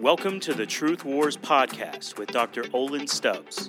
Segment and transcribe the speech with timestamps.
[0.00, 2.64] Welcome to the Truth Wars podcast with Dr.
[2.72, 3.68] Olin Stubbs.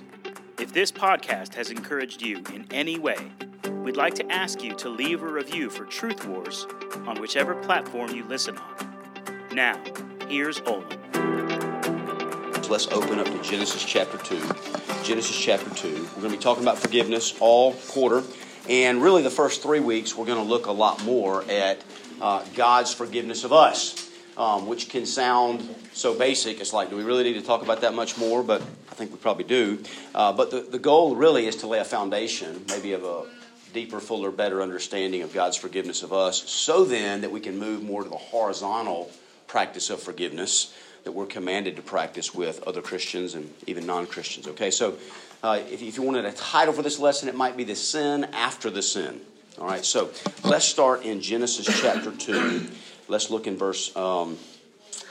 [0.58, 3.18] If this podcast has encouraged you in any way,
[3.82, 6.66] we'd like to ask you to leave a review for Truth Wars
[7.06, 8.96] on whichever platform you listen on.
[9.52, 9.78] Now,
[10.26, 10.88] here's Olin.
[12.70, 14.40] Let's open up to Genesis chapter 2.
[15.04, 15.88] Genesis chapter 2.
[15.92, 18.22] We're going to be talking about forgiveness all quarter.
[18.70, 21.84] And really, the first three weeks, we're going to look a lot more at
[22.22, 24.01] uh, God's forgiveness of us,
[24.36, 26.60] um, which can sound so basic.
[26.60, 28.42] It's like, do we really need to talk about that much more?
[28.42, 29.82] But I think we probably do.
[30.14, 33.24] Uh, but the, the goal really is to lay a foundation, maybe of a
[33.72, 37.82] deeper, fuller, better understanding of God's forgiveness of us, so then that we can move
[37.82, 39.10] more to the horizontal
[39.46, 44.46] practice of forgiveness that we're commanded to practice with other Christians and even non Christians.
[44.48, 44.96] Okay, so
[45.42, 48.24] uh, if, if you wanted a title for this lesson, it might be The Sin
[48.32, 49.20] After the Sin.
[49.58, 50.10] All right, so
[50.44, 52.68] let's start in Genesis chapter 2.
[53.08, 54.38] Let's look in verse um,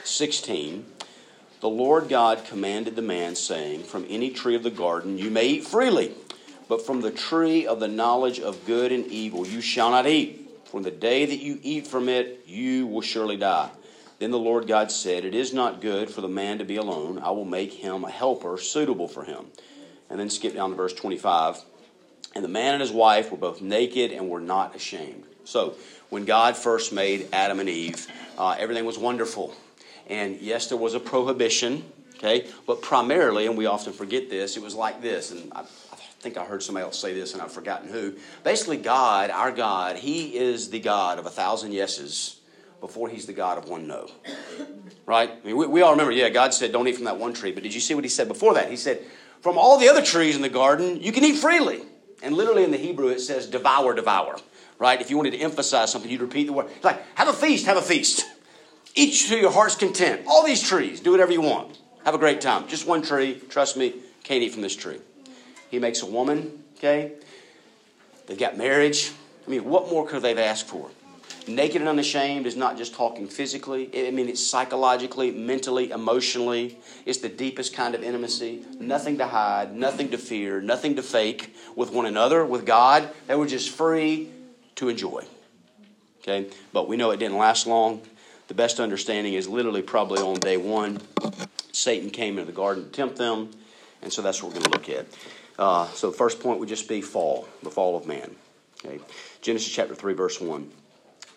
[0.04, 0.84] 16.
[1.60, 5.46] The Lord God commanded the man, saying, From any tree of the garden you may
[5.46, 6.12] eat freely,
[6.68, 10.50] but from the tree of the knowledge of good and evil you shall not eat.
[10.64, 13.70] From the day that you eat from it, you will surely die.
[14.18, 17.18] Then the Lord God said, It is not good for the man to be alone.
[17.18, 19.46] I will make him a helper suitable for him.
[20.08, 21.58] And then skip down to verse 25.
[22.34, 25.24] And the man and his wife were both naked and were not ashamed.
[25.44, 25.74] So,
[26.12, 29.54] when God first made Adam and Eve, uh, everything was wonderful.
[30.08, 31.82] And yes, there was a prohibition,
[32.16, 32.46] okay?
[32.66, 35.30] But primarily, and we often forget this, it was like this.
[35.30, 38.16] And I, I think I heard somebody else say this and I've forgotten who.
[38.44, 42.40] Basically, God, our God, He is the God of a thousand yeses
[42.82, 44.10] before He's the God of one no.
[45.06, 45.30] Right?
[45.30, 47.52] I mean, we, we all remember, yeah, God said, don't eat from that one tree.
[47.52, 48.68] But did you see what He said before that?
[48.68, 49.02] He said,
[49.40, 51.80] from all the other trees in the garden, you can eat freely.
[52.22, 54.36] And literally in the Hebrew, it says devour, devour.
[54.78, 55.00] Right?
[55.00, 56.68] If you wanted to emphasize something, you'd repeat the word.
[56.82, 58.24] Like, have a feast, have a feast.
[58.94, 60.22] Eat to your heart's content.
[60.26, 61.78] All these trees, do whatever you want.
[62.04, 62.68] Have a great time.
[62.68, 63.94] Just one tree, trust me,
[64.24, 64.98] can't eat from this tree.
[65.70, 67.12] He makes a woman, okay?
[68.26, 69.12] They've got marriage.
[69.46, 70.90] I mean, what more could they have asked for?
[71.48, 73.90] Naked and unashamed is not just talking physically.
[74.06, 76.78] I mean, it's psychologically, mentally, emotionally.
[77.04, 78.64] It's the deepest kind of intimacy.
[78.78, 83.08] Nothing to hide, nothing to fear, nothing to fake with one another, with God.
[83.26, 84.30] They were just free
[84.82, 85.24] to enjoy.
[86.20, 86.50] Okay?
[86.72, 88.02] But we know it didn't last long.
[88.48, 91.00] The best understanding is literally probably on day one,
[91.70, 93.50] Satan came into the garden to tempt them.
[94.02, 95.06] And so that's what we're going to look at.
[95.58, 98.34] Uh, so the first point would just be fall, the fall of man.
[98.84, 98.98] Okay?
[99.40, 100.68] Genesis chapter 3, verse 1.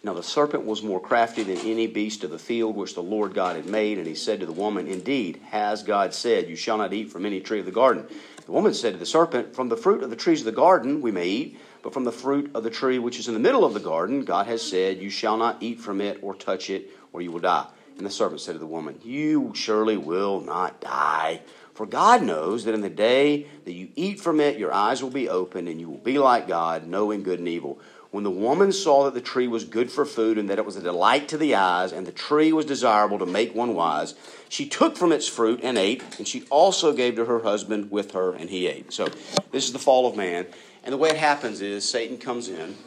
[0.05, 3.33] Now the serpent was more crafty than any beast of the field which the Lord
[3.33, 6.77] God had made, and he said to the woman, Indeed, has God said, You shall
[6.77, 8.05] not eat from any tree of the garden.
[8.45, 11.01] The woman said to the serpent, From the fruit of the trees of the garden
[11.01, 13.65] we may eat, but from the fruit of the tree which is in the middle
[13.65, 16.91] of the garden, God has said, You shall not eat from it or touch it,
[17.11, 17.65] or you will die.
[17.97, 21.41] And the serpent said to the woman, You surely will not die.
[21.73, 25.09] For God knows that in the day that you eat from it, your eyes will
[25.09, 27.79] be opened, and you will be like God, knowing good and evil.
[28.15, 30.77] When the woman saw that the tree was good for food, and that it was
[30.77, 34.15] a delight to the eyes, and the tree was desirable to make one wise,
[34.47, 38.11] she took from its fruit and ate, and she also gave to her husband with
[38.13, 38.93] her, and he ate.
[38.93, 39.09] So,
[39.51, 40.45] this is the fall of man.
[40.85, 42.77] And the way it happens is Satan comes in,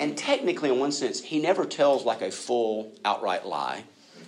[0.00, 3.84] and technically, in one sense, he never tells like a full, outright lie.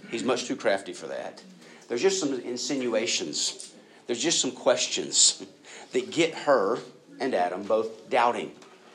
[0.08, 1.42] He's much too crafty for that.
[1.88, 3.74] There's just some insinuations,
[4.06, 5.44] there's just some questions
[5.92, 6.78] that get her
[7.18, 8.52] and Adam both doubting,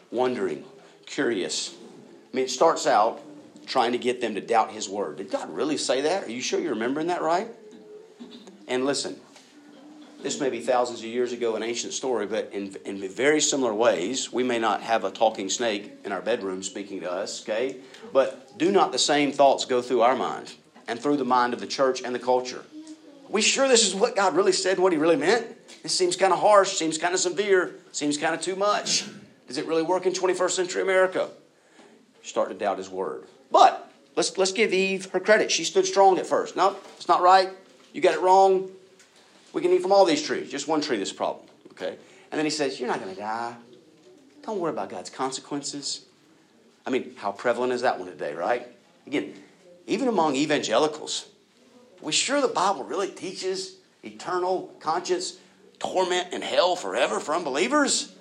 [0.09, 0.63] wondering,
[1.13, 1.75] curious.
[2.31, 3.22] I mean, it starts out
[3.68, 5.18] trying to get them to doubt his word.
[5.18, 6.25] Did God really say that?
[6.25, 7.47] Are you sure you're remembering that right?
[8.68, 9.16] And listen,
[10.22, 13.73] this may be thousands of years ago, an ancient story, but in, in very similar
[13.73, 17.78] ways, we may not have a talking snake in our bedroom speaking to us, okay?
[18.12, 20.53] But do not the same thoughts go through our mind
[20.88, 22.63] and through the mind of the church and the culture?
[23.29, 25.46] Are we sure this is what God really said, what He really meant?
[25.84, 29.06] This seems kind of harsh, seems kind of severe, seems kind of too much.
[29.47, 31.29] Does it really work in 21st century America?
[32.22, 33.25] You start to doubt His word.
[33.51, 35.51] But let's, let's give Eve her credit.
[35.51, 36.55] She stood strong at first.
[36.55, 37.49] No, it's not right.
[37.93, 38.72] You got it wrong.
[39.53, 40.49] We can eat from all these trees.
[40.49, 41.45] Just one tree, this problem.
[41.72, 41.97] Okay?
[42.31, 43.55] And then he says, You're not going to die.
[44.43, 46.05] Don't worry about God's consequences.
[46.85, 48.67] I mean, how prevalent is that one today, right?
[49.07, 49.34] Again,
[49.87, 51.28] even among evangelicals,
[52.01, 55.37] we sure the Bible really teaches eternal conscience,
[55.79, 58.12] torment, and hell forever for unbelievers?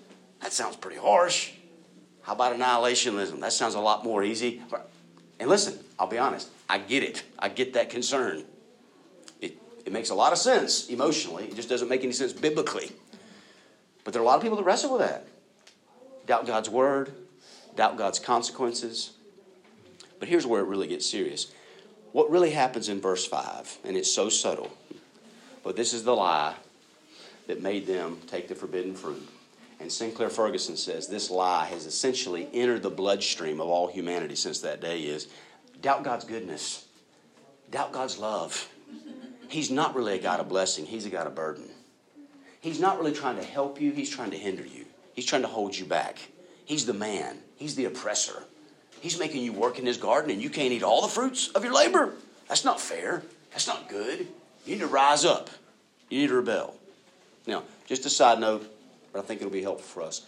[0.42, 1.52] That sounds pretty harsh.
[2.22, 3.40] How about annihilationism?
[3.40, 4.62] That sounds a lot more easy.
[5.40, 7.22] And listen, I'll be honest, I get it.
[7.38, 8.44] I get that concern.
[9.40, 12.92] It, it makes a lot of sense emotionally, it just doesn't make any sense biblically.
[14.04, 15.26] But there are a lot of people that wrestle with that.
[16.26, 17.12] Doubt God's word,
[17.76, 19.12] doubt God's consequences.
[20.18, 21.52] But here's where it really gets serious.
[22.12, 24.70] What really happens in verse 5, and it's so subtle.
[25.64, 26.54] But this is the lie
[27.46, 29.28] that made them take the forbidden fruit.
[29.82, 34.61] And Sinclair Ferguson says this lie has essentially entered the bloodstream of all humanity since
[34.61, 35.26] that day is
[35.81, 36.87] doubt God's goodness,
[37.69, 38.69] doubt God's love.
[39.49, 41.69] He's not really a God of blessing, He's a God of burden.
[42.61, 44.87] He's not really trying to help you, He's trying to hinder you.
[45.14, 46.19] He's trying to hold you back.
[46.64, 48.44] He's the man, He's the oppressor.
[49.00, 51.64] He's making you work in His garden and you can't eat all the fruits of
[51.64, 52.14] your labor.
[52.49, 53.25] That's not fair.
[53.50, 54.28] That's not good.
[54.64, 55.50] You need to rise up.
[56.08, 56.76] You need to rebel.
[57.49, 58.73] Now, just a side note,
[59.12, 60.23] but I think it'll be helpful for us.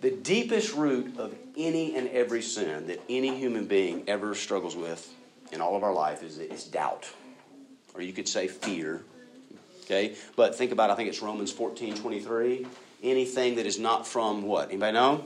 [0.00, 5.12] The deepest root of any and every sin that any human being ever struggles with
[5.50, 7.10] in all of our life is, is doubt.
[7.94, 9.02] Or you could say fear.
[9.84, 10.14] Okay?
[10.36, 12.66] But think about, I think it's Romans 14 23.
[13.02, 14.68] Anything that is not from what?
[14.70, 15.24] Anybody know?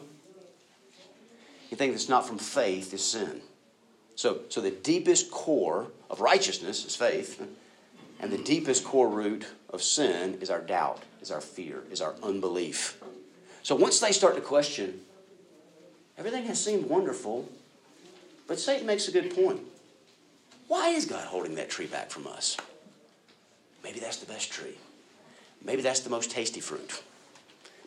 [1.71, 3.41] Anything that's not from faith is sin.
[4.15, 7.43] So, so the deepest core of righteousness is faith.
[8.23, 12.15] And the deepest core root of sin is our doubt, is our fear, is our
[12.23, 13.03] unbelief.
[13.65, 15.01] So once they start to question,
[16.17, 17.49] everything has seemed wonderful,
[18.47, 19.61] but Satan makes a good point.
[20.69, 22.57] Why is God holding that tree back from us?
[23.83, 24.79] Maybe that's the best tree.
[25.65, 27.03] Maybe that's the most tasty fruit.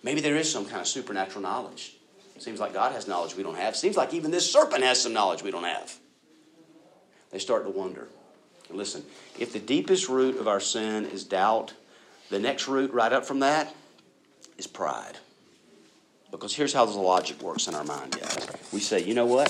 [0.04, 1.96] Maybe there is some kind of supernatural knowledge.
[2.38, 3.78] Seems like God has knowledge we don't have.
[3.78, 5.96] Seems like even this serpent has some knowledge we don't have.
[7.32, 8.10] They start to wonder.
[8.70, 9.04] Listen,
[9.40, 11.74] if the deepest root of our sin is doubt,
[12.30, 13.74] the next root right up from that
[14.58, 15.18] is pride.
[16.32, 18.48] Because here's how the logic works in our mind, guys.
[18.74, 19.50] We say, you know what?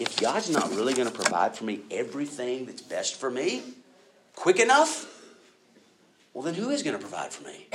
[0.00, 3.62] If God's not really going to provide for me everything that's best for me
[4.34, 5.14] quick enough,
[6.32, 7.66] well, then who is going to provide for me?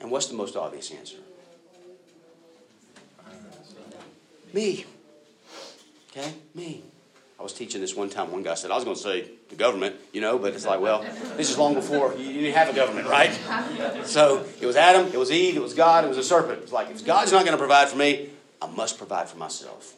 [0.00, 1.16] And what's the most obvious answer?
[4.52, 4.84] Me.
[6.10, 6.34] Okay?
[6.54, 6.82] Me.
[7.40, 8.30] I was teaching this one time.
[8.30, 10.78] One guy said, I was going to say the government, you know, but it's like,
[10.78, 11.02] well,
[11.38, 13.32] this is long before you didn't have a government, right?
[14.04, 16.60] So it was Adam, it was Eve, it was God, it was a serpent.
[16.62, 18.28] It's like, if God's not going to provide for me,
[18.60, 19.94] I must provide for myself.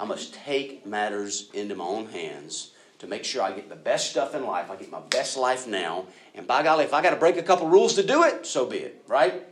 [0.00, 4.10] I must take matters into my own hands to make sure I get the best
[4.10, 4.68] stuff in life.
[4.68, 6.06] I get my best life now.
[6.34, 8.66] And by golly, if I got to break a couple rules to do it, so
[8.66, 9.44] be it, right?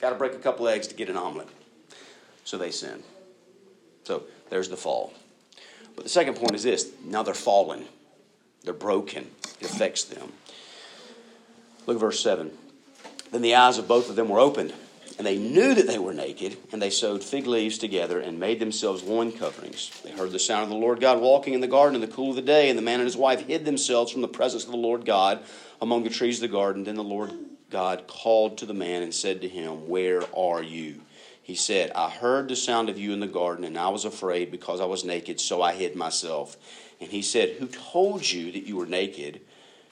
[0.00, 1.48] Got to break a couple eggs to get an omelet.
[2.44, 3.02] So they sin.
[4.04, 5.12] So there's the fall.
[6.00, 7.84] But the second point is this now they're fallen,
[8.64, 9.30] they're broken,
[9.60, 10.32] it affects them.
[11.84, 12.50] Look at verse 7.
[13.32, 14.72] Then the eyes of both of them were opened,
[15.18, 18.60] and they knew that they were naked, and they sewed fig leaves together and made
[18.60, 19.90] themselves loin coverings.
[20.02, 22.30] They heard the sound of the Lord God walking in the garden in the cool
[22.30, 24.70] of the day, and the man and his wife hid themselves from the presence of
[24.70, 25.42] the Lord God
[25.82, 26.84] among the trees of the garden.
[26.84, 27.30] Then the Lord
[27.68, 31.02] God called to the man and said to him, Where are you?
[31.50, 34.52] He said, I heard the sound of you in the garden, and I was afraid
[34.52, 36.56] because I was naked, so I hid myself.
[37.00, 39.40] And he said, Who told you that you were naked?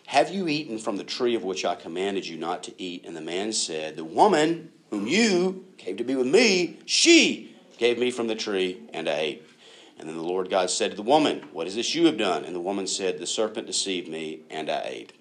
[0.07, 3.05] Have you eaten from the tree of which I commanded you not to eat?
[3.05, 7.99] And the man said, The woman whom you came to be with me, she gave
[7.99, 9.43] me from the tree, and I ate.
[9.99, 12.45] And then the Lord God said to the woman, What is this you have done?
[12.45, 15.13] And the woman said, The serpent deceived me, and I ate.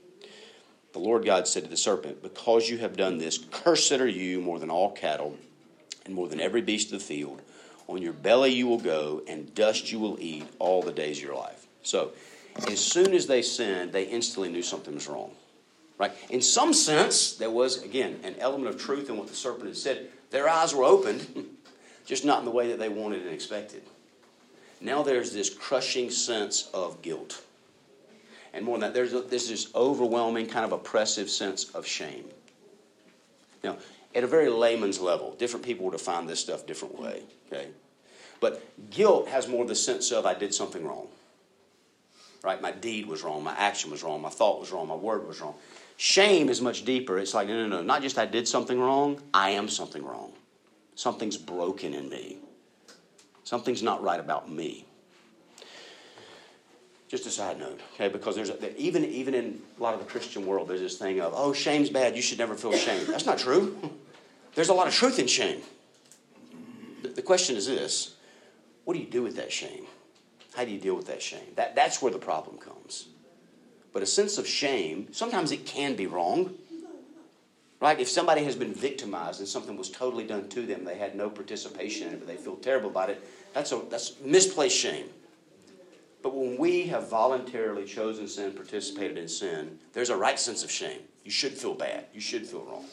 [0.94, 4.40] The Lord God said to the serpent, Because you have done this, cursed are you
[4.40, 5.36] more than all cattle
[6.08, 7.42] and more than every beast of the field.
[7.88, 11.24] On your belly you will go, and dust you will eat all the days of
[11.24, 11.68] your life.
[11.84, 12.12] So,
[12.68, 15.32] as soon as they sinned, they instantly knew something was wrong.
[15.98, 16.12] Right?
[16.30, 19.78] In some sense, there was, again, an element of truth in what the serpent had
[19.78, 20.10] said.
[20.32, 21.48] Their eyes were opened,
[22.06, 23.84] just not in the way that they wanted and expected.
[24.82, 27.44] Now there's this crushing sense of guilt.
[28.54, 32.26] And more than that, there's, a, there's this overwhelming, kind of oppressive sense of shame.
[33.64, 33.78] Now,
[34.18, 35.36] at a very layman's level.
[35.38, 37.22] Different people will define this stuff different way.
[37.48, 37.68] Okay,
[38.40, 41.08] but guilt has more the sense of I did something wrong.
[42.44, 45.28] Right, my deed was wrong, my action was wrong, my thought was wrong, my word
[45.28, 45.56] was wrong.
[45.98, 47.18] Shame is much deeper.
[47.18, 49.22] It's like no, no, no, not just I did something wrong.
[49.34, 50.34] I am something wrong.
[50.96, 52.38] Something's broken in me.
[53.44, 54.86] Something's not right about me.
[57.08, 58.10] Just a side note, okay?
[58.10, 61.22] Because there's a, even even in a lot of the Christian world, there's this thing
[61.22, 62.16] of oh, shame's bad.
[62.16, 63.06] You should never feel shame.
[63.08, 63.78] That's not true.
[64.58, 65.62] There's a lot of truth in shame.
[67.04, 68.16] The question is this
[68.86, 69.86] what do you do with that shame?
[70.56, 71.54] How do you deal with that shame?
[71.58, 73.10] That, that's where the problem comes.
[73.94, 76.56] But a sense of shame, sometimes it can be wrong.
[77.80, 78.00] Right?
[78.00, 81.30] If somebody has been victimized and something was totally done to them, they had no
[81.30, 83.24] participation in it, but they feel terrible about it,
[83.54, 85.06] that's, a, that's misplaced shame.
[86.24, 90.72] But when we have voluntarily chosen sin, participated in sin, there's a right sense of
[90.72, 91.02] shame.
[91.24, 92.06] You should feel bad.
[92.12, 92.86] You should feel wrong.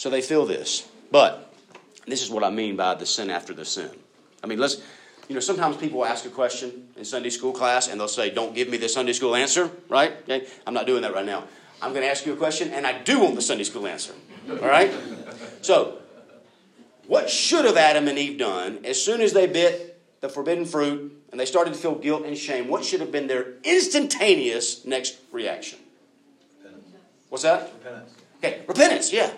[0.00, 0.88] So they feel this.
[1.10, 1.52] But
[2.06, 3.90] this is what I mean by the sin after the sin.
[4.42, 4.80] I mean, let's
[5.28, 8.54] You know, sometimes people ask a question in Sunday school class and they'll say, Don't
[8.54, 10.12] give me the Sunday school answer, right?
[10.22, 10.46] Okay?
[10.66, 11.44] I'm not doing that right now.
[11.82, 14.14] I'm going to ask you a question and I do want the Sunday school answer.
[14.48, 14.90] All right?
[15.60, 15.98] So,
[17.06, 21.12] what should have Adam and Eve done as soon as they bit the forbidden fruit
[21.30, 22.68] and they started to feel guilt and shame?
[22.68, 25.78] What should have been their instantaneous next reaction?
[26.56, 26.88] Repentance.
[27.28, 27.70] What's that?
[27.74, 28.14] Repentance.
[28.38, 29.30] Okay, repentance, yeah.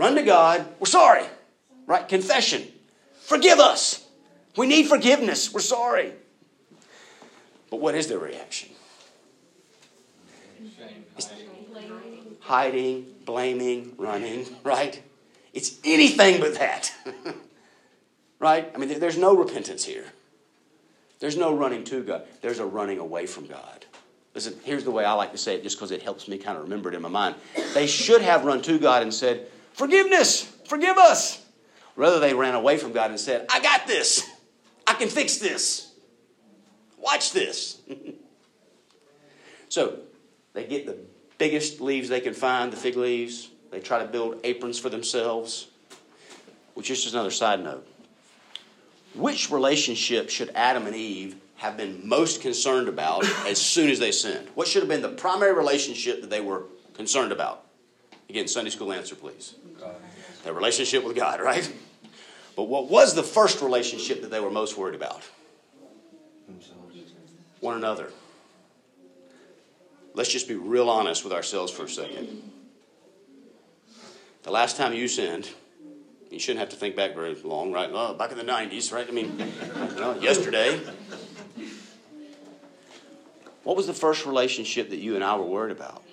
[0.00, 0.66] Run to God.
[0.78, 1.26] We're sorry.
[1.84, 2.08] Right?
[2.08, 2.66] Confession.
[3.20, 4.08] Forgive us.
[4.56, 5.52] We need forgiveness.
[5.52, 6.14] We're sorry.
[7.70, 8.70] But what is their reaction?
[12.40, 15.02] Hiding, blaming, running, right?
[15.52, 16.94] It's anything but that.
[18.38, 18.72] right?
[18.74, 20.06] I mean, there's no repentance here.
[21.18, 22.22] There's no running to God.
[22.40, 23.84] There's a running away from God.
[24.34, 26.56] Listen, here's the way I like to say it just because it helps me kind
[26.56, 27.34] of remember it in my mind.
[27.74, 29.46] They should have run to God and said,
[29.80, 31.42] Forgiveness, forgive us.
[31.96, 34.28] Rather, they ran away from God and said, I got this.
[34.86, 35.94] I can fix this.
[36.98, 37.80] Watch this.
[39.70, 40.00] so
[40.52, 40.98] they get the
[41.38, 43.48] biggest leaves they can find, the fig leaves.
[43.70, 45.68] They try to build aprons for themselves.
[46.74, 47.88] Which is just another side note.
[49.14, 54.12] Which relationship should Adam and Eve have been most concerned about as soon as they
[54.12, 54.46] sinned?
[54.54, 57.64] What should have been the primary relationship that they were concerned about?
[58.30, 59.56] Again, Sunday school answer, please.
[60.44, 61.68] Their relationship with God, right?
[62.54, 65.28] But what was the first relationship that they were most worried about?
[67.58, 68.10] One another.
[70.14, 72.48] Let's just be real honest with ourselves for a second.
[74.44, 75.50] The last time you sinned,
[76.30, 77.90] you shouldn't have to think back very long, right?
[77.92, 79.08] Oh, back in the 90s, right?
[79.08, 80.80] I mean, you know, yesterday.
[83.64, 86.04] What was the first relationship that you and I were worried about?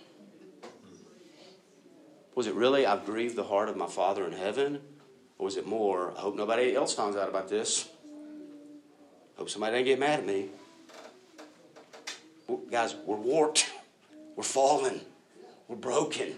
[2.37, 4.79] Was it really, I've grieved the heart of my Father in heaven?
[5.39, 7.89] Or was it more, I hope nobody else finds out about this?
[9.37, 10.49] Hope somebody doesn't get mad at me.
[12.69, 13.67] Guys, we're warped.
[14.35, 15.01] We're fallen.
[15.67, 16.35] We're broken.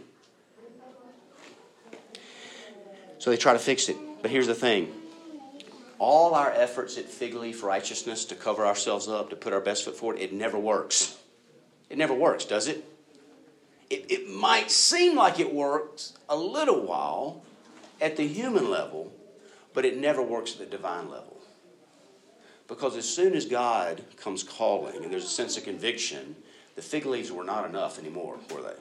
[3.18, 3.98] So they try to fix it.
[4.22, 4.94] But here's the thing
[5.98, 9.84] all our efforts at fig leaf righteousness to cover ourselves up, to put our best
[9.84, 11.18] foot forward, it never works.
[11.90, 12.89] It never works, does it?
[13.90, 17.44] It, it might seem like it works a little while
[18.00, 19.12] at the human level,
[19.74, 21.38] but it never works at the divine level.
[22.68, 26.36] Because as soon as God comes calling and there's a sense of conviction,
[26.76, 28.76] the fig leaves were not enough anymore, were they?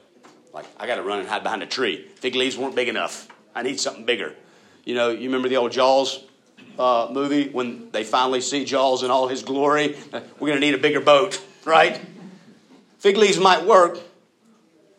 [0.53, 2.07] Like, I got to run and hide behind a tree.
[2.17, 3.29] Fig leaves weren't big enough.
[3.55, 4.35] I need something bigger.
[4.85, 6.23] You know, you remember the old Jaws
[6.79, 9.97] uh, movie when they finally see Jaws in all his glory?
[10.13, 12.01] We're going to need a bigger boat, right?
[12.99, 13.99] Fig leaves might work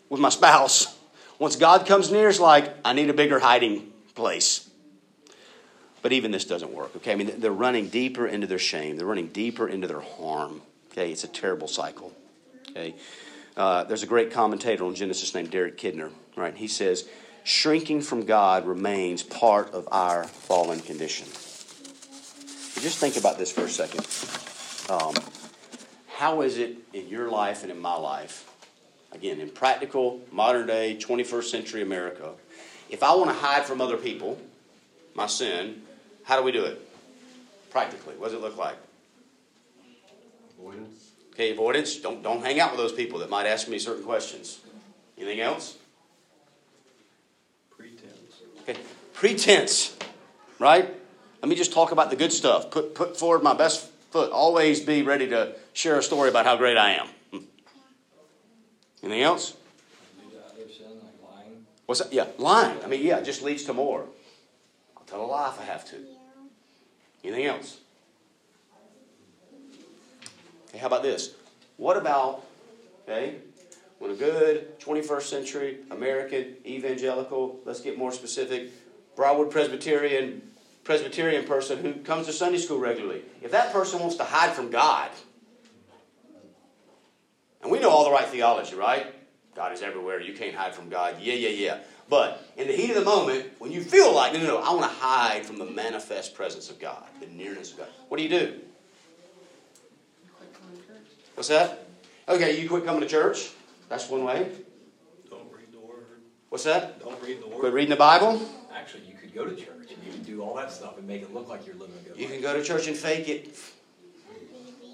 [0.09, 0.97] with my spouse.
[1.37, 4.69] Once God comes near, it's like, I need a bigger hiding place.
[6.01, 7.11] But even this doesn't work, okay?
[7.11, 10.61] I mean, they're running deeper into their shame, they're running deeper into their harm,
[10.91, 11.11] okay?
[11.11, 12.13] It's a terrible cycle,
[12.69, 12.95] okay?
[13.55, 16.55] Uh, there's a great commentator on Genesis named Derek Kidner, right?
[16.55, 17.07] He says,
[17.43, 21.27] shrinking from God remains part of our fallen condition.
[22.81, 24.05] just think about this for a second.
[24.89, 25.13] Um,
[26.15, 28.48] how is it in your life and in my life,
[29.11, 32.31] again, in practical, modern day, 21st century America,
[32.89, 34.39] if I want to hide from other people
[35.15, 35.81] my sin,
[36.23, 36.79] how do we do it?
[37.69, 38.77] Practically, what does it look like?
[40.57, 41.11] Avoidance.
[41.33, 41.97] Okay, avoidance.
[41.97, 44.59] Don't, don't hang out with those people that might ask me certain questions.
[45.17, 45.77] Anything else?
[47.77, 48.41] Pretense.
[48.61, 48.79] Okay,
[49.13, 49.95] pretense,
[50.57, 50.93] right?
[51.41, 52.71] Let me just talk about the good stuff.
[52.71, 54.31] Put, put forward my best foot.
[54.31, 57.07] Always be ready to share a story about how great I am.
[59.03, 59.55] Anything else?
[61.85, 62.13] What's that?
[62.13, 62.83] Yeah, lying.
[62.83, 64.05] I mean, yeah, it just leads to more.
[64.95, 65.95] I'll tell a lie if I have to.
[67.23, 67.79] Anything else?
[70.69, 71.33] Okay, how about this?
[71.77, 72.45] What about,
[73.03, 73.37] okay,
[73.97, 78.69] when a good 21st century American evangelical, let's get more specific,
[79.15, 80.43] Briarwood Presbyterian
[80.83, 84.71] Presbyterian person who comes to Sunday school regularly, if that person wants to hide from
[84.71, 85.11] God,
[87.61, 89.13] and we know all the right theology, right?
[89.55, 90.21] God is everywhere.
[90.21, 91.15] You can't hide from God.
[91.19, 91.77] Yeah, yeah, yeah.
[92.09, 94.71] But in the heat of the moment, when you feel like, no, no, no, I
[94.73, 98.23] want to hide from the manifest presence of God, the nearness of God, what do
[98.23, 98.59] you do?
[101.35, 101.87] What's that?
[102.27, 103.51] Okay, you quit coming to church.
[103.89, 104.51] That's one way.
[105.29, 106.05] Don't read the word.
[106.49, 106.99] What's that?
[106.99, 107.59] Don't read the word.
[107.59, 108.41] Quit reading the Bible.
[108.73, 111.21] Actually, you could go to church and you can do all that stuff and make
[111.21, 112.33] it look like you're living a good You life.
[112.33, 113.57] You can go to church and fake it.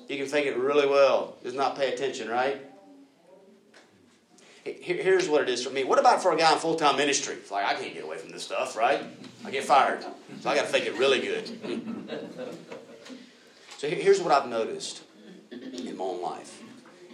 [0.08, 1.36] You can fake it really well.
[1.44, 2.62] Just not pay attention, right?
[4.64, 5.84] Here's what it is for me.
[5.84, 7.36] What about for a guy in full time ministry?
[7.36, 9.02] It's like, I can't get away from this stuff, right?
[9.46, 10.04] I get fired.
[10.42, 12.10] So I got to fake it really good.
[13.78, 15.04] So here's what I've noticed
[15.52, 16.64] in my own life.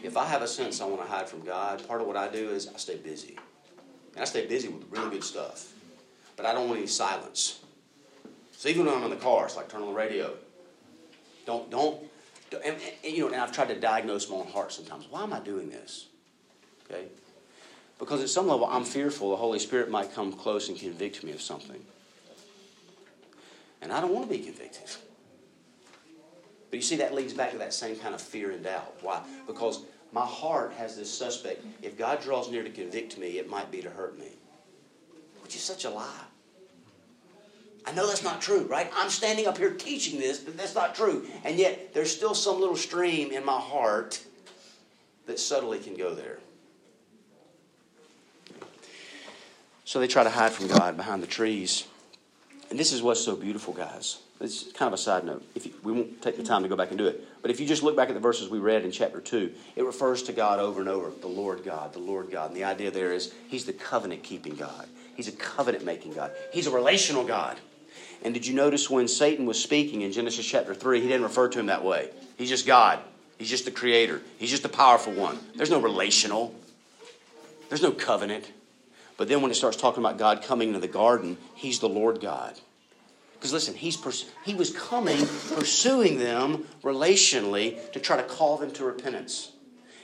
[0.03, 2.27] If I have a sense I want to hide from God, part of what I
[2.27, 3.37] do is I stay busy.
[4.13, 5.73] And I stay busy with really good stuff.
[6.37, 7.61] But I don't want any silence.
[8.51, 10.33] So even when I'm in the car, it's like turn on the radio.
[11.45, 12.10] Don't, don't, don't
[12.59, 15.07] and, and, you know, and I've tried to diagnose my own heart sometimes.
[15.09, 16.07] Why am I doing this?
[16.89, 17.05] Okay?
[17.97, 21.31] Because at some level, I'm fearful the Holy Spirit might come close and convict me
[21.31, 21.81] of something.
[23.81, 24.89] And I don't want to be convicted.
[26.69, 28.95] But you see, that leads back to that same kind of fear and doubt.
[29.01, 29.21] Why?
[29.45, 31.63] Because my heart has this suspect.
[31.81, 34.31] If God draws near to convict me, it might be to hurt me,
[35.43, 36.25] which is such a lie.
[37.91, 38.89] I know that's not true, right?
[38.95, 41.27] I'm standing up here teaching this, but that's not true.
[41.43, 44.23] And yet, there's still some little stream in my heart
[45.25, 46.39] that subtly can go there.
[49.83, 51.85] So they try to hide from God behind the trees.
[52.69, 54.19] And this is what's so beautiful, guys.
[54.39, 55.43] It's kind of a side note.
[55.53, 57.59] If you, we won't take the time to go back and do it, but if
[57.59, 60.33] you just look back at the verses we read in chapter two, it refers to
[60.33, 62.51] God over and over, the Lord God, the Lord God.
[62.51, 64.87] And the idea there is He's the covenant keeping God.
[65.15, 66.31] He's a covenant making God.
[66.53, 67.59] He's a relational God.
[68.23, 71.49] And did you notice when Satan was speaking in Genesis chapter 3, he didn't refer
[71.49, 72.09] to him that way.
[72.37, 72.99] He's just God.
[73.37, 74.21] He's just the creator.
[74.37, 75.39] He's just the powerful one.
[75.55, 76.53] There's no relational,
[77.69, 78.51] there's no covenant.
[79.17, 82.21] But then when it starts talking about God coming into the garden, he's the Lord
[82.21, 82.59] God.
[83.33, 85.17] Because listen, he's pers- he was coming,
[85.55, 89.51] pursuing them relationally to try to call them to repentance.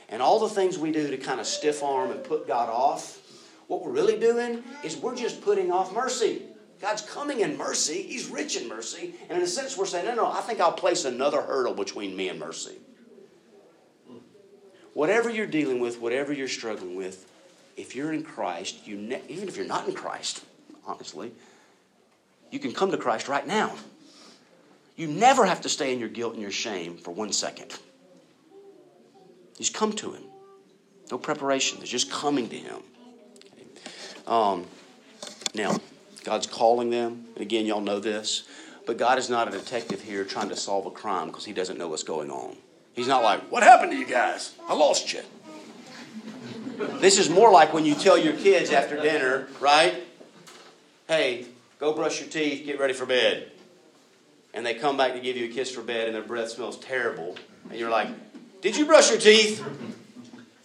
[0.10, 3.20] And all the things we do to kind of stiff arm and put God off,
[3.68, 6.42] what we're really doing is we're just putting off mercy.
[6.80, 8.04] God's coming in mercy.
[8.04, 9.16] He's rich in mercy.
[9.30, 12.16] And in a sense, we're saying, no, no, I think I'll place another hurdle between
[12.16, 12.76] me and mercy.
[14.94, 17.32] Whatever you're dealing with, whatever you're struggling with,
[17.76, 20.44] if you're in Christ, you ne- even if you're not in Christ,
[20.86, 21.32] honestly,
[22.52, 23.76] you can come to Christ right now.
[24.96, 27.78] You never have to stay in your guilt and your shame for one second.
[29.58, 30.24] Just come to Him.
[31.12, 31.78] No preparation.
[31.78, 32.82] There's just coming to Him.
[34.26, 34.66] Um,
[35.54, 35.80] now,
[36.28, 37.24] God's calling them.
[37.36, 38.44] And again, y'all know this.
[38.86, 41.78] But God is not a detective here trying to solve a crime because He doesn't
[41.78, 42.58] know what's going on.
[42.92, 44.54] He's not like, What happened to you guys?
[44.68, 45.22] I lost you.
[47.00, 50.04] This is more like when you tell your kids after dinner, right?
[51.08, 51.46] Hey,
[51.80, 53.50] go brush your teeth, get ready for bed.
[54.54, 56.78] And they come back to give you a kiss for bed and their breath smells
[56.78, 57.38] terrible.
[57.70, 58.10] And you're like,
[58.62, 59.66] Did you brush your teeth?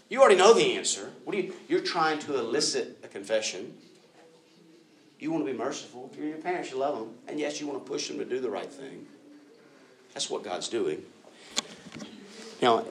[0.09, 1.13] You already know the answer.
[1.23, 3.75] What are you you're trying to elicit a confession.
[5.23, 6.11] You want to be merciful.
[6.13, 7.15] If you're your parents, you love them.
[7.29, 9.07] And yes, you want to push them to do the right thing.
[10.15, 11.01] That's what God's doing.
[12.61, 12.85] Now,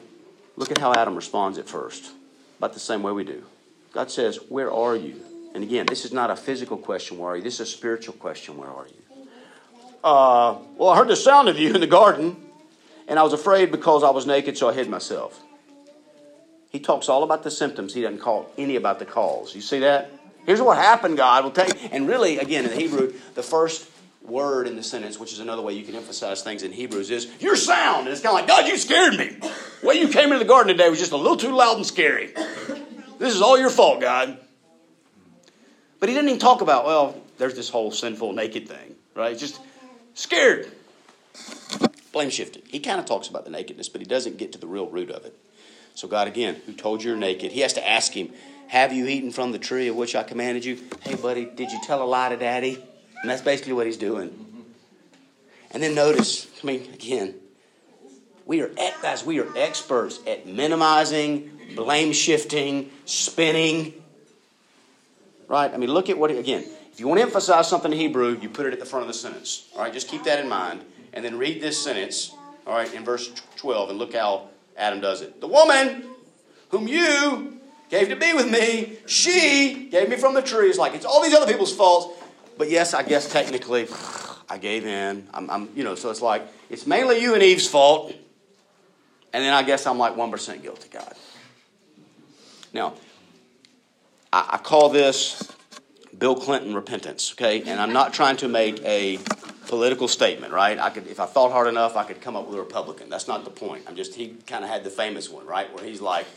[0.55, 2.13] look at how Adam responds at first,
[2.57, 3.43] about the same way we do.
[3.91, 5.21] God says, Where are you?
[5.53, 7.43] And again, this is not a physical question, where are you?
[7.43, 9.27] This is a spiritual question, where are you?
[10.01, 12.37] Uh, well, I heard the sound of you in the garden,
[13.09, 15.37] and I was afraid because I was naked, so I hid myself.
[16.69, 17.93] He talks all about the symptoms.
[17.93, 19.53] He doesn't call any about the cause.
[19.53, 20.09] You see that?
[20.45, 21.93] Here's what happened, God will take.
[21.93, 23.89] And really, again, in Hebrew, the first
[24.23, 27.27] word in the sentence, which is another way you can emphasize things in Hebrews, is
[27.39, 29.37] "You're sound." And it's kind of like, God, you scared me.
[29.81, 31.85] The way you came into the garden today was just a little too loud and
[31.85, 32.33] scary.
[33.17, 34.37] This is all your fault, God.
[35.99, 39.37] But he didn't even talk about, well, there's this whole sinful naked thing, right?
[39.37, 39.59] Just
[40.15, 40.71] scared.
[42.11, 42.63] Blame shifted.
[42.67, 45.11] He kind of talks about the nakedness, but he doesn't get to the real root
[45.11, 45.37] of it.
[45.93, 48.31] So, God, again, who told you you're naked, he has to ask him,
[48.71, 50.79] Have you eaten from the tree of which I commanded you?
[51.01, 52.81] Hey, buddy, did you tell a lie to daddy?
[53.21, 54.33] And that's basically what he's doing.
[55.71, 57.35] And then notice, I mean, again,
[58.45, 58.69] we are,
[59.01, 63.93] guys, we are experts at minimizing, blame shifting, spinning.
[65.49, 65.73] Right?
[65.73, 68.47] I mean, look at what, again, if you want to emphasize something in Hebrew, you
[68.47, 69.67] put it at the front of the sentence.
[69.75, 70.85] All right, just keep that in mind.
[71.11, 72.33] And then read this sentence,
[72.65, 75.41] all right, in verse 12, and look how Adam does it.
[75.41, 76.05] The woman
[76.69, 77.60] whom you
[77.91, 80.69] gave to be with me, she gave me from the tree.
[80.69, 82.19] It's like it's all these other people's faults.
[82.57, 83.87] But yes, I guess technically,
[84.49, 85.27] I gave in.
[85.33, 88.13] I'm, I'm, you know, so it's like it's mainly you and Eve's fault,
[89.33, 91.13] and then I guess I'm like one percent guilty, God.
[92.73, 92.93] Now,
[94.31, 95.51] I, I call this
[96.17, 97.61] Bill Clinton repentance, okay?
[97.63, 99.19] And I'm not trying to make a
[99.67, 100.77] political statement, right?
[100.77, 103.09] I could, if I thought hard enough, I could come up with a Republican.
[103.09, 103.85] That's not the point.
[103.87, 106.27] I'm just he kind of had the famous one, right, where he's like,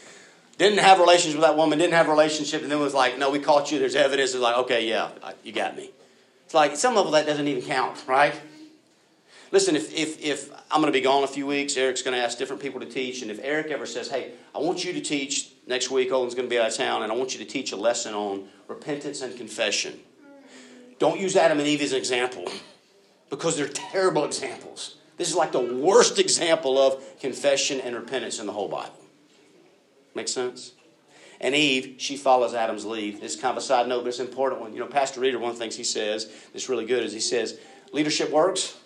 [0.59, 3.39] didn't have relations with that woman, didn't have relationship, and then was like, no, we
[3.39, 3.79] caught you.
[3.79, 4.33] There's evidence.
[4.33, 5.11] It's like, okay, yeah,
[5.43, 5.91] you got me.
[6.45, 8.39] It's like at some level that doesn't even count, right?
[9.51, 12.23] Listen, if, if, if I'm going to be gone a few weeks, Eric's going to
[12.23, 15.01] ask different people to teach, and if Eric ever says, hey, I want you to
[15.01, 17.51] teach next week, Owen's going to be out of town, and I want you to
[17.51, 20.01] teach a lesson on repentance and confession.
[20.99, 22.49] Don't use Adam and Eve as an example
[23.31, 24.97] because they're terrible examples.
[25.17, 29.04] This is like the worst example of confession and repentance in the whole Bible.
[30.15, 30.73] Make sense?
[31.41, 33.21] And Eve, she follows Adam's lead.
[33.21, 34.73] This is kind of a side note, but it's an important one.
[34.73, 37.21] You know, Pastor Reeder, one of the things he says that's really good is he
[37.21, 37.59] says,
[37.93, 38.77] leadership works,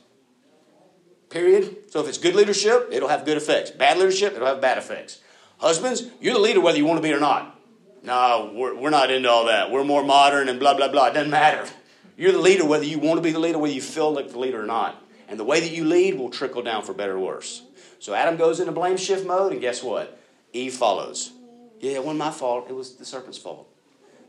[1.29, 1.91] period.
[1.91, 3.71] So if it's good leadership, it'll have good effects.
[3.71, 5.21] Bad leadership, it'll have bad effects.
[5.59, 7.55] Husbands, you're the leader whether you want to be or not.
[8.03, 9.71] No, we're, we're not into all that.
[9.71, 11.09] We're more modern and blah, blah, blah.
[11.09, 11.69] It doesn't matter.
[12.17, 14.39] You're the leader whether you want to be the leader, whether you feel like the
[14.39, 15.01] leader or not.
[15.29, 17.63] And the way that you lead will trickle down for better or worse.
[17.99, 20.18] So Adam goes into blame shift mode, and guess what?
[20.53, 21.33] Eve follows.
[21.81, 22.67] Yeah, it wasn't my fault.
[22.69, 23.69] It was the serpent's fault.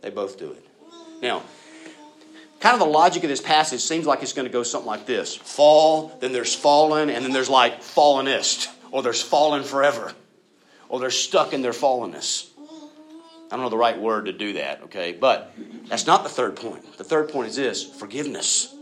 [0.02, 0.66] They both do it.
[1.22, 1.42] Now,
[2.60, 5.06] kind of the logic of this passage seems like it's going to go something like
[5.06, 10.14] this fall, then there's fallen, and then there's like fallenist, or there's fallen forever,
[10.88, 12.50] or they're stuck in their fallenness.
[13.52, 15.12] I don't know the right word to do that, okay?
[15.12, 15.54] But
[15.88, 16.98] that's not the third point.
[16.98, 18.76] The third point is this forgiveness.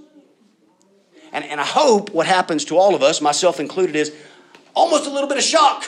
[1.32, 4.14] And, and I hope what happens to all of us, myself included, is
[4.76, 5.86] almost a little bit of shock.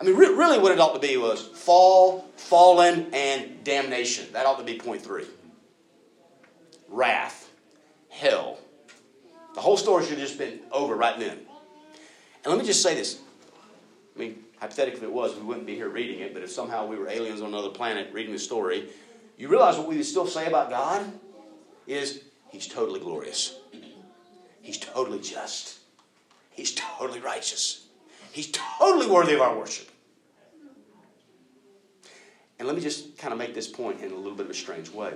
[0.00, 4.26] I mean, re- really, what it ought to be was fall, fallen, and damnation.
[4.32, 5.24] That ought to be point three.
[6.88, 7.50] Wrath,
[8.10, 8.58] hell.
[9.54, 11.38] The whole story should have just been over right then.
[11.38, 13.18] And let me just say this.
[14.14, 16.86] I mean, hypothetically, if it was, we wouldn't be here reading it, but if somehow
[16.86, 18.88] we were aliens on another planet reading the story,
[19.38, 21.10] you realize what we would still say about God
[21.86, 23.58] is He's totally glorious.
[24.62, 25.78] He's totally just.
[26.50, 27.85] He's totally righteous.
[28.36, 29.88] He's totally worthy of our worship.
[32.58, 34.54] And let me just kind of make this point in a little bit of a
[34.54, 35.14] strange way.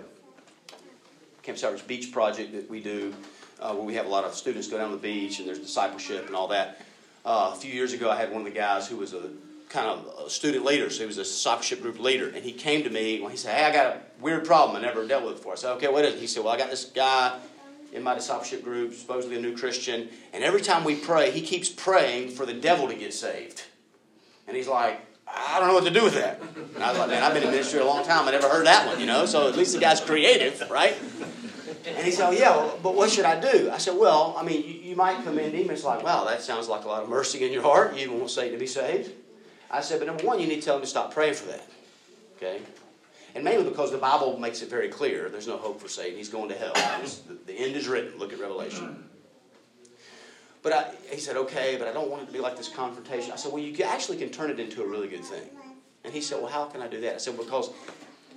[1.43, 3.13] Camp Cypress Beach project that we do,
[3.61, 5.59] uh, where we have a lot of students go down to the beach and there's
[5.59, 6.81] discipleship and all that.
[7.27, 9.29] Uh, a few years ago, I had one of the guys who was a
[9.69, 12.83] kind of a student leader, so he was a discipleship group leader, and he came
[12.85, 13.23] to me.
[13.23, 15.57] And he said, "Hey, I got a weird problem I never dealt with before." I
[15.57, 17.39] said, "Okay, what is it?" He said, "Well, I got this guy
[17.93, 21.69] in my discipleship group, supposedly a new Christian, and every time we pray, he keeps
[21.69, 23.65] praying for the devil to get saved."
[24.47, 26.41] And he's like, I don't know what to do with that.
[26.75, 28.27] And I was like, man, I've been in ministry a long time.
[28.27, 29.27] I never heard that one, you know.
[29.27, 30.97] So at least the guy's creative, right?
[31.87, 33.71] And he said, oh, yeah, but what should I do?
[33.71, 36.25] I said, well, I mean, you, you might come in to him it's like, wow,
[36.25, 37.97] that sounds like a lot of mercy in your heart.
[37.97, 39.13] You want Satan to be saved.
[39.71, 41.67] I said, but number one, you need to tell him to stop praying for that.
[42.37, 42.61] Okay?
[43.35, 46.17] And mainly because the Bible makes it very clear there's no hope for Satan.
[46.17, 46.73] He's going to hell.
[47.47, 48.19] The, end is written.
[48.19, 49.05] Look at Revelation.
[50.63, 53.33] But I, he said, okay, but I don't want it to be like this confrontation.
[53.33, 55.49] I said, well, you actually can turn it into a really good thing.
[56.05, 57.15] And he said, well, how can I do that?
[57.15, 57.71] I said, because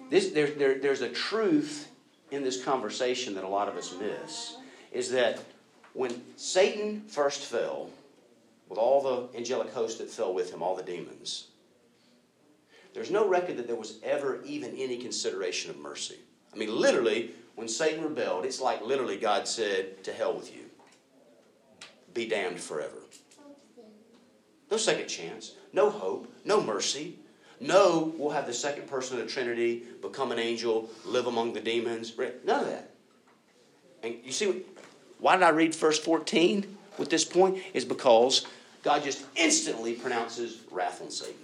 [0.10, 1.90] this, there, there, there's a truth
[2.32, 4.58] in this conversation that a lot of us miss,
[4.92, 5.40] is that
[5.94, 7.90] when Satan first fell,
[8.70, 11.50] with all the angelic host that fell with him, all the demons,
[12.94, 16.18] there's no record that there was ever even any consideration of mercy.
[16.54, 20.64] I mean, literally, when Satan rebelled, it's like literally God said, to hell with you
[22.14, 22.98] be damned forever.
[24.70, 27.18] No second chance, no hope, no mercy.
[27.60, 31.62] No, we'll have the second person of the Trinity become an angel, live among the
[31.62, 32.14] demons.
[32.18, 32.92] None of that.
[34.02, 34.64] And you see,
[35.20, 37.60] why did I read verse 14 with this point?
[37.74, 38.46] Is because
[38.84, 41.36] God just instantly pronounces wrath on Satan.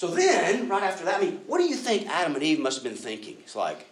[0.00, 2.78] So then, right after that, I mean, what do you think Adam and Eve must
[2.78, 3.36] have been thinking?
[3.40, 3.86] It's like,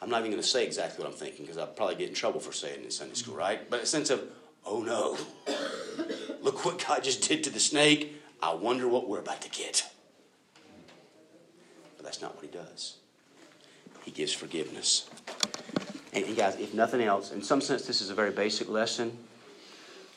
[0.00, 2.14] I'm not even going to say exactly what I'm thinking because I'll probably get in
[2.14, 3.68] trouble for saying it in Sunday school, right?
[3.68, 4.22] But a sense of,
[4.64, 5.18] oh no,
[6.40, 8.22] look what God just did to the snake.
[8.40, 9.90] I wonder what we're about to get.
[11.96, 12.98] But that's not what He does.
[14.04, 15.10] He gives forgiveness.
[16.12, 19.18] And, and guys, if nothing else, in some sense, this is a very basic lesson.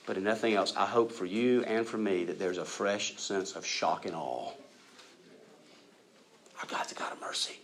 [0.10, 3.16] But in nothing else, I hope for you and for me that there's a fresh
[3.18, 4.50] sense of shock and awe.
[6.60, 7.60] Our God's a God of mercy.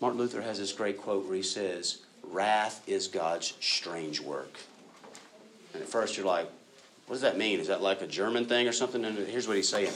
[0.00, 4.58] Martin Luther has this great quote where he says, Wrath is God's strange work.
[5.72, 6.50] And at first you're like,
[7.06, 7.60] what does that mean?
[7.60, 9.04] Is that like a German thing or something?
[9.04, 9.92] And here's what he's saying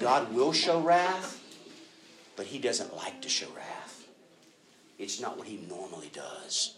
[0.00, 1.40] God will show wrath,
[2.34, 4.08] but he doesn't like to show wrath.
[4.98, 6.74] It's not what he normally does.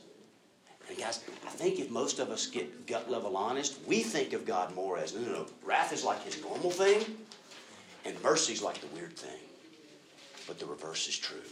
[0.88, 4.46] And guys, I think if most of us get gut level honest, we think of
[4.46, 5.46] God more as no, no, no.
[5.64, 7.05] Wrath is like his normal thing,
[8.05, 9.38] and mercy is like the weird thing.
[10.46, 11.42] But the reverse is true.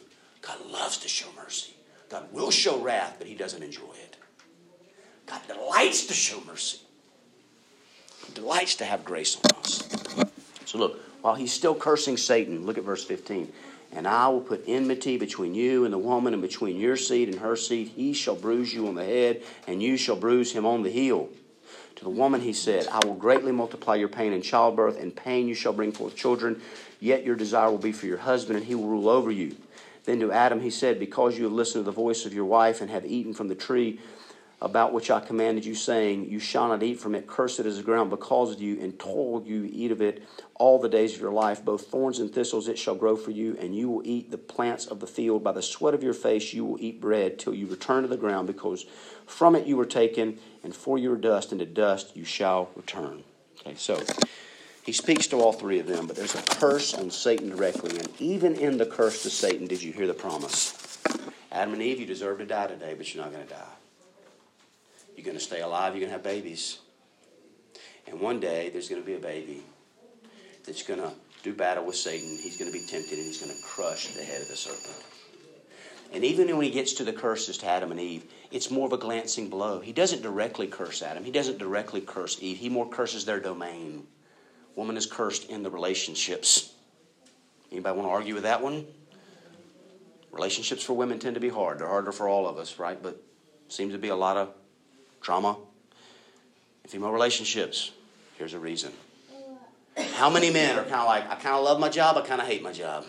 [0.40, 1.74] God loves to show mercy.
[2.08, 4.16] God will show wrath, but He doesn't enjoy it.
[5.26, 6.78] God delights to show mercy.
[8.26, 9.82] He delights to have grace on us.
[10.64, 13.52] So look, while He's still cursing Satan, look at verse 15.
[13.92, 17.38] And I will put enmity between you and the woman, and between your seed and
[17.38, 17.88] her seed.
[17.88, 21.28] He shall bruise you on the head, and you shall bruise him on the heel.
[21.96, 25.48] To the woman he said, I will greatly multiply your pain in childbirth, and pain
[25.48, 26.60] you shall bring forth children.
[27.00, 29.56] Yet your desire will be for your husband, and he will rule over you.
[30.04, 32.80] Then to Adam he said, Because you have listened to the voice of your wife
[32.80, 33.98] and have eaten from the tree
[34.60, 37.82] about which I commanded you, saying, You shall not eat from it, cursed is the
[37.82, 40.22] ground because of you, and toil you eat of it
[40.54, 41.64] all the days of your life.
[41.64, 44.86] Both thorns and thistles it shall grow for you, and you will eat the plants
[44.86, 45.44] of the field.
[45.44, 48.16] By the sweat of your face you will eat bread till you return to the
[48.16, 48.86] ground, because
[49.26, 53.24] from it you were taken, and for your dust, and to dust you shall return.
[53.60, 54.02] Okay, so
[54.84, 57.98] he speaks to all three of them, but there's a curse on Satan directly.
[57.98, 60.98] And even in the curse to Satan, did you hear the promise?
[61.52, 63.85] Adam and Eve, you deserve to die today, but you're not going to die.
[65.26, 66.78] You're going to stay alive, you're going to have babies.
[68.06, 69.64] And one day, there's going to be a baby
[70.64, 71.10] that's going to
[71.42, 72.38] do battle with Satan.
[72.40, 75.04] He's going to be tempted and he's going to crush the head of the serpent.
[76.12, 78.92] And even when he gets to the curses to Adam and Eve, it's more of
[78.92, 79.80] a glancing blow.
[79.80, 82.58] He doesn't directly curse Adam, he doesn't directly curse Eve.
[82.58, 84.06] He more curses their domain.
[84.76, 86.72] Woman is cursed in the relationships.
[87.72, 88.86] Anybody want to argue with that one?
[90.30, 91.80] Relationships for women tend to be hard.
[91.80, 93.02] They're harder for all of us, right?
[93.02, 93.20] But
[93.66, 94.54] seems to be a lot of
[95.20, 95.56] trauma
[96.88, 97.92] female relationships.
[98.38, 98.92] Here's a reason.
[100.14, 102.40] How many men are kind of like, I kind of love my job, I kind
[102.40, 103.06] of hate my job.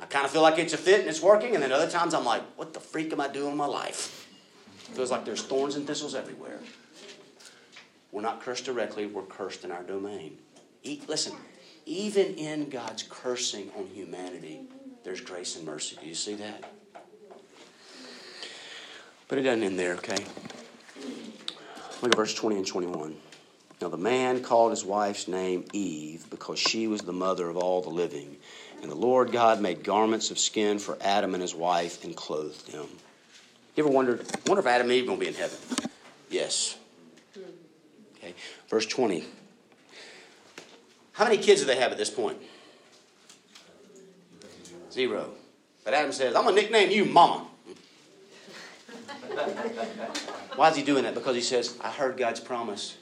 [0.00, 2.12] I kind of feel like it's a fit and it's working, and then other times
[2.12, 4.28] I'm like, what the freak am I doing in my life?
[4.90, 6.58] It Feels like there's thorns and thistles everywhere.
[8.10, 10.38] We're not cursed directly, we're cursed in our domain.
[11.06, 11.34] listen,
[11.86, 14.60] even in God's cursing on humanity,
[15.04, 15.96] there's grace and mercy.
[16.00, 16.64] Do you see that?
[19.28, 20.24] But it doesn't end there, okay?
[22.02, 23.16] Look at verse 20 and 21.
[23.80, 27.82] Now the man called his wife's name Eve because she was the mother of all
[27.82, 28.36] the living.
[28.82, 32.70] And the Lord God made garments of skin for Adam and his wife and clothed
[32.70, 32.86] them.
[33.76, 35.58] You ever wondered, wonder if Adam and Eve will be in heaven?
[36.30, 36.76] Yes.
[38.16, 38.34] Okay.
[38.68, 39.24] Verse 20.
[41.12, 42.38] How many kids do they have at this point?
[44.92, 45.30] Zero.
[45.84, 47.46] But Adam says, I'm going to nickname you Mama.
[50.56, 51.14] Why is he doing that?
[51.14, 52.96] Because he says, I heard God's promise.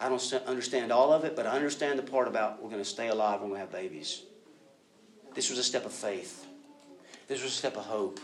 [0.00, 2.88] I don't understand all of it, but I understand the part about we're going to
[2.88, 4.22] stay alive when we have babies.
[5.34, 6.46] This was a step of faith.
[7.26, 8.20] This was a step of hope.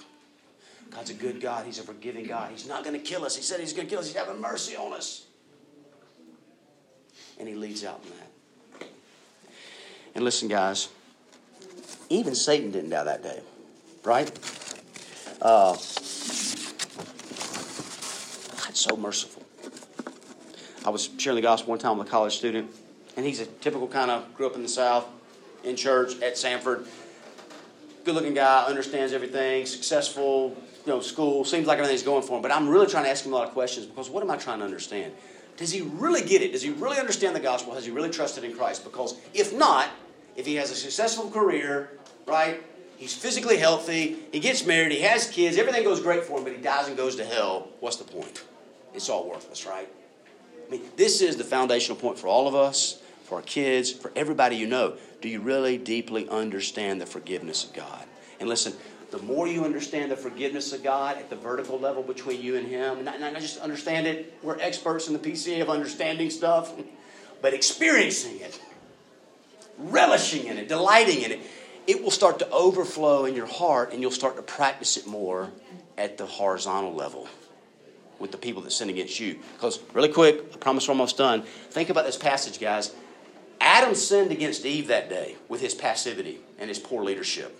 [0.91, 1.67] God's a good God.
[1.67, 2.51] He's a forgiving God.
[2.51, 3.37] He's not going to kill us.
[3.37, 4.07] He said He's going to kill us.
[4.07, 5.27] He's having mercy on us.
[7.39, 8.89] And He leads out in that.
[10.15, 10.89] And listen, guys,
[12.09, 13.41] even Satan didn't die that day,
[14.05, 14.31] right?
[15.41, 15.77] Uh,
[18.81, 19.43] so merciful.
[20.85, 22.71] I was sharing the gospel one time with a college student,
[23.17, 25.07] and he's a typical kind of grew up in the South,
[25.63, 26.87] in church at Samford.
[28.05, 32.43] Good looking guy, understands everything, successful, you know, school, seems like everything's going for him.
[32.43, 34.37] But I'm really trying to ask him a lot of questions because what am I
[34.37, 35.13] trying to understand?
[35.59, 36.53] Does he really get it?
[36.53, 37.75] Does he really understand the gospel?
[37.75, 38.85] Has he really trusted in Christ?
[38.85, 39.91] Because if not,
[40.37, 41.91] if he has a successful career,
[42.27, 42.63] right?
[42.97, 46.55] He's physically healthy, he gets married, he has kids, everything goes great for him, but
[46.55, 48.43] he dies and goes to hell, what's the point?
[48.95, 49.89] It's all worthless, right?
[50.67, 54.13] I mean, this is the foundational point for all of us, for our kids, for
[54.17, 54.97] everybody you know.
[55.21, 58.05] Do you really deeply understand the forgiveness of God?
[58.39, 58.75] And listen,
[59.11, 62.67] the more you understand the forgiveness of God at the vertical level between you and
[62.67, 66.73] Him, not, not just understand it, we're experts in the PCA of understanding stuff,
[67.43, 68.61] but experiencing it,
[69.79, 71.41] relishing in it, delighting in it,
[71.87, 75.51] it will start to overflow in your heart and you'll start to practice it more
[75.99, 77.27] at the horizontal level
[78.21, 79.39] with the people that sin against you.
[79.55, 81.43] Because, really quick, I promise we're almost done.
[81.71, 82.95] Think about this passage, guys.
[83.61, 87.57] Adam sinned against Eve that day with his passivity and his poor leadership.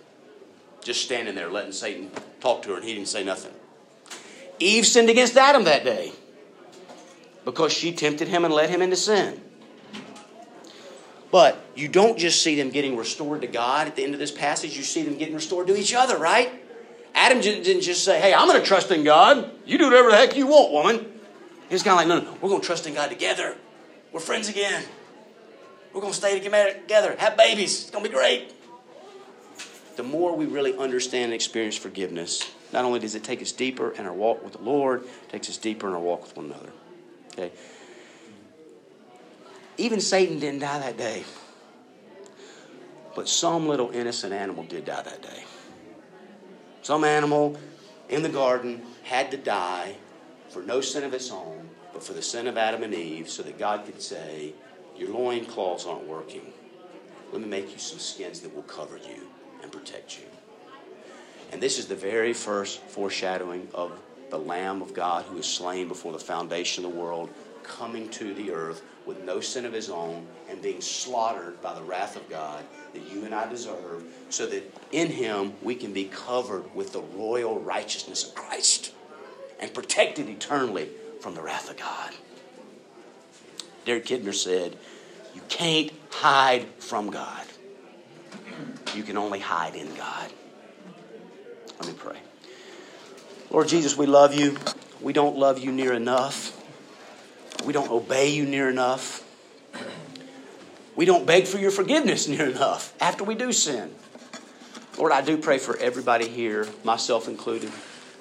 [0.83, 3.51] Just standing there letting Satan talk to her, and he didn't say nothing.
[4.59, 6.11] Eve sinned against Adam that day
[7.45, 9.41] because she tempted him and led him into sin.
[11.31, 14.31] But you don't just see them getting restored to God at the end of this
[14.31, 16.51] passage, you see them getting restored to each other, right?
[17.13, 19.51] Adam didn't just say, hey, I'm going to trust in God.
[19.65, 21.19] You do whatever the heck you want, woman.
[21.69, 23.55] He's kind of like, no, no, we're going to trust in God together.
[24.11, 24.83] We're friends again.
[25.93, 27.81] We're going to stay together, have babies.
[27.81, 28.53] It's going to be great.
[29.97, 33.91] The more we really understand and experience forgiveness, not only does it take us deeper
[33.91, 36.45] in our walk with the Lord, it takes us deeper in our walk with one
[36.45, 36.71] another.
[37.33, 37.51] Okay?
[39.77, 41.23] Even Satan didn't die that day.
[43.15, 45.43] But some little innocent animal did die that day.
[46.81, 47.57] Some animal
[48.09, 49.95] in the garden had to die
[50.49, 53.43] for no sin of its own, but for the sin of Adam and Eve, so
[53.43, 54.53] that God could say,
[54.97, 56.53] Your loin claws aren't working.
[57.31, 59.27] Let me make you some skins that will cover you
[59.61, 60.25] and protect you.
[61.51, 63.91] And this is the very first foreshadowing of
[64.29, 67.29] the Lamb of God who is slain before the foundation of the world
[67.63, 71.81] coming to the earth with no sin of his own and being slaughtered by the
[71.81, 76.05] wrath of God that you and I deserve, so that in him we can be
[76.05, 78.93] covered with the royal righteousness of Christ
[79.59, 82.11] and protected eternally from the wrath of God.
[83.85, 84.77] Derek Kidner said,
[85.33, 87.45] You can't hide from God.
[88.95, 90.31] You can only hide in God.
[91.79, 92.17] Let me pray.
[93.49, 94.57] Lord Jesus, we love you.
[95.01, 96.60] We don't love you near enough.
[97.65, 99.23] We don't obey you near enough.
[100.95, 103.93] We don't beg for your forgiveness near enough after we do sin.
[104.97, 107.71] Lord, I do pray for everybody here, myself included,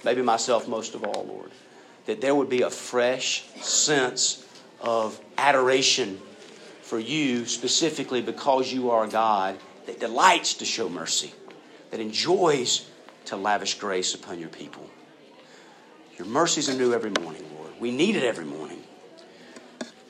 [0.04, 1.50] maybe myself most of all, Lord,
[2.06, 4.46] that there would be a fresh sense
[4.80, 6.20] of adoration
[6.82, 11.34] for you specifically because you are a God that delights to show mercy,
[11.90, 12.88] that enjoys
[13.26, 14.88] to lavish grace upon your people.
[16.16, 17.72] Your mercies are new every morning, Lord.
[17.80, 18.69] We need it every morning.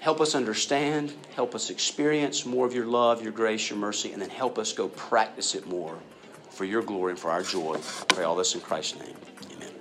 [0.01, 4.23] Help us understand, help us experience more of your love, your grace, your mercy, and
[4.23, 5.99] then help us go practice it more
[6.49, 7.77] for your glory and for our joy.
[7.77, 9.15] I pray all this in Christ's name.
[9.53, 9.75] Amen.